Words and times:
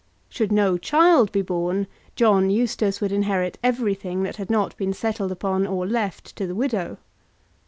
Should 0.29 0.51
no 0.51 0.79
child 0.79 1.31
be 1.31 1.43
born, 1.43 1.85
John 2.15 2.49
Eustace 2.49 3.01
would 3.01 3.11
inherit 3.11 3.59
everything 3.61 4.23
that 4.23 4.37
had 4.37 4.49
not 4.49 4.75
been 4.75 4.93
settled 4.93 5.31
upon 5.31 5.67
or 5.67 5.85
left 5.85 6.35
to 6.37 6.47
the 6.47 6.55
widow. 6.55 6.97